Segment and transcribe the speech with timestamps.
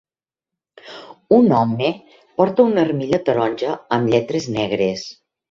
[1.37, 1.89] Un home
[2.41, 5.07] porta una armilla taronja amb lletres negres.